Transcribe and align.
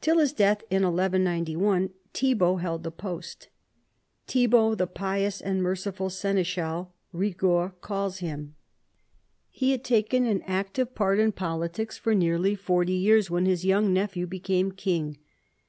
Till 0.00 0.18
his 0.18 0.32
death 0.32 0.64
in 0.68 0.82
1191 0.82 1.90
Thibault 2.12 2.56
held 2.56 2.82
the 2.82 2.90
post— 2.90 3.50
Thibault 4.26 4.74
the 4.74 4.88
"pious 4.88 5.40
and 5.40 5.62
merciful 5.62 6.10
seneschal," 6.10 6.92
Eigord 7.16 7.80
calls 7.80 8.18
him. 8.18 8.56
He 9.50 9.70
had 9.70 9.84
taken 9.84 10.26
an 10.26 10.42
active 10.42 10.92
part 10.96 11.20
in 11.20 11.30
politics 11.30 11.96
for 11.96 12.16
nearly 12.16 12.56
forty 12.56 12.94
years 12.94 13.30
when 13.30 13.46
his 13.46 13.64
young 13.64 13.92
nephew 13.92 14.26
became 14.26 14.72
king. 14.72 15.18